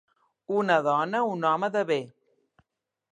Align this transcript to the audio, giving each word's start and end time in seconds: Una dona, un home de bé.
Una 0.61 0.77
dona, 0.87 1.21
un 1.33 1.45
home 1.51 1.71
de 1.77 1.83
bé. 1.91 1.99